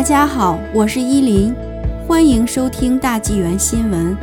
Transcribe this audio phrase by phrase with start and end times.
[0.00, 1.54] 大家好，我是依林，
[2.08, 4.16] 欢迎收听大纪元新闻。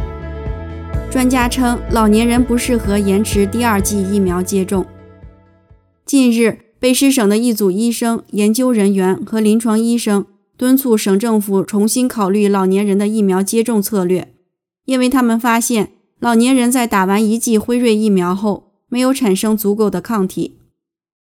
[1.12, 4.84] 专家称，老年人不适合延迟第二剂疫苗接种。
[6.04, 10.26] 近日，卑诗省的一组医生、研究人员和临床医生
[10.58, 14.34] 敦促省政府重新考虑老年人的疫苗接种策略，
[14.86, 20.58] 因为他们发现，老年人在打完一剂辉瑞疫苗后，没有产生足够的抗体。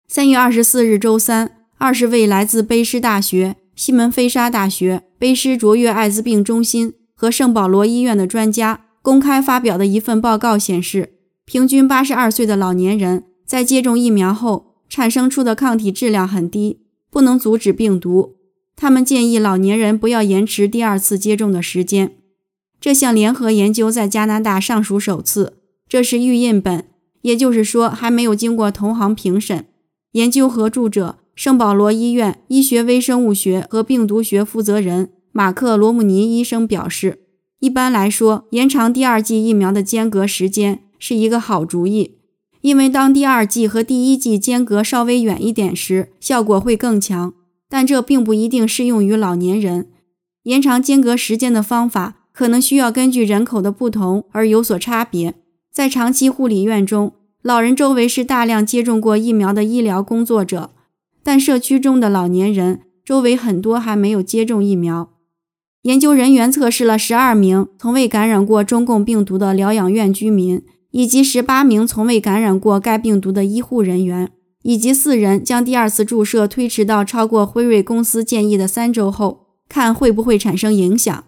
[0.07, 3.57] 三月二十四日周三，二十位来自卑诗大学。
[3.77, 11.13] 西门菲沙大学、卑诗卓越艾滋病中心和圣保罗医院的专家公开发表的一份报告显示，
[11.45, 16.79] 平均八十二岁的老年人在接种疫苗后产生出的抗体质量很低，
[17.11, 18.37] 不能阻止病毒。
[18.75, 22.17] 他们建议老年人不要延迟第二次接种的时间。
[22.81, 26.85] 这项联合研究在加拿大尚属首次，这是预印本，
[27.21, 29.65] 也就是说还没有经过同行评审。
[30.13, 31.19] 研究合著者。
[31.37, 37.19] 圣保罗医院医学微生物学和病毒学负责人马克·罗姆尼医生表示，
[37.59, 42.15] 一般来说，延长第二剂疫苗的间隔时间是一个好主意，
[42.61, 47.35] 因为当第二剂和第一剂间隔稍微远一点时，效果会更强。
[47.69, 49.89] 但这并不一定适用于老年人。
[50.43, 55.35] 延长间隔时间的方法可能需要根据人口的不同而有所差别。
[55.71, 60.71] 在长期护理院中，老人周围是大量接种过疫苗的医疗工作者。
[61.27, 65.09] 但社区中的老年人周围很多还没有接种疫苗。
[65.81, 74.31] 研究人员测试了十二名从未感染过中共病毒的疗养院居民，以及十八名从未感染过该病毒的医护人员，
[74.63, 81.25] 以及四人将第二次注射推迟到超过辉瑞公司建议的三周后，看会不会产生影响。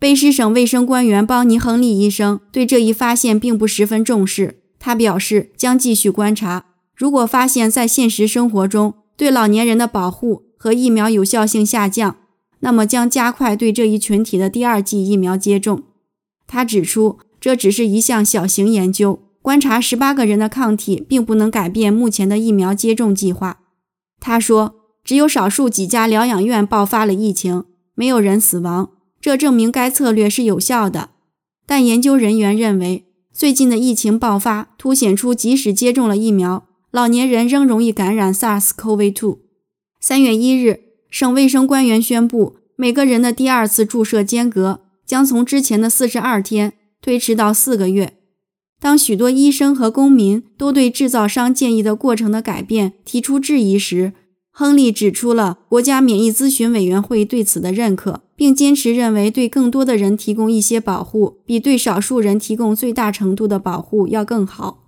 [0.00, 8.94] 卑诗省卫生官员邦尼·亨利医生对这一发现并不十分重视，他表示将继续观察，如果发现在现实生活中。
[9.16, 12.16] 对老年人的保护和疫苗有效性下降，
[12.60, 15.82] 那么将加快对这一群体的第二剂疫苗接种。
[16.46, 23.60] 他指出，这只是一项小型研究，观察十八个人的抗体，并不能改变目前的疫苗接种计划。
[24.20, 28.90] 他说，只有少数几家疗养院爆发了疫情，没有人死亡，
[29.20, 31.10] 这证明该策略是有效的。
[31.66, 39.38] 但研究人员认为，最近的疫情爆发凸显出，即使接种了疫苗，老年人仍容易感染 SARS-CoV-2。
[40.00, 40.80] 三月一日，
[41.10, 48.14] 省卫生官员宣布，每个人的第二次注射间隔将从之前的四十二天推迟到四个月。
[48.80, 54.12] 当许多医生和公民都对制造商建议的过程的改变提出质疑时，
[54.52, 64.85] 亨利指出了国家免疫咨询委员会对此的认可，并坚持认为对更多的人提供一些保护，比对少数人提供最大程度的保护要更好。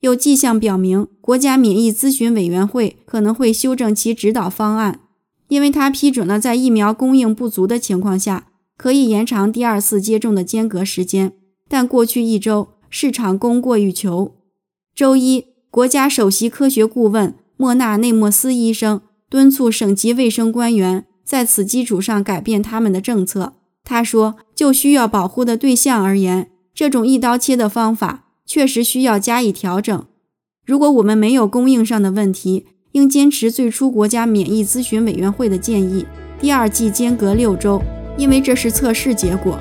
[0.00, 5.00] 有迹象表明，国家免疫咨询委员会可能会修正其指导方案，
[5.48, 11.32] 因为他批准了在疫苗供应不足的情况下，可以延长第二次接种的间隔时间。
[11.68, 14.36] 但过去一周，市场供过于求。
[14.94, 23.54] 周一，国家首席科学顾问莫纳内莫斯医生敦促省级卫生官员在此基础上改变他们的政策。
[23.82, 30.06] 他说：“就需要保护的对象而言，这种一刀切的方法。”确实需要加以调整。
[30.64, 36.06] 如果我们没有供应上的问题，应坚持最初国家免疫咨询委员会的建议，
[36.40, 37.82] 第二季间隔六周，
[38.16, 39.58] 因为这是测试结果。